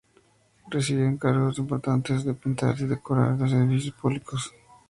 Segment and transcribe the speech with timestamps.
[0.71, 4.51] Recibió encargos importantes para pintar y decorar de los edificios públicos.